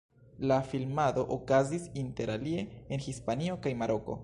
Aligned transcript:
La 0.51 0.55
filmado 0.69 1.25
okazis 1.35 1.85
inter 2.05 2.27
alie 2.39 2.65
en 2.97 3.07
Hispanio 3.13 3.63
kaj 3.67 3.79
Maroko. 3.83 4.17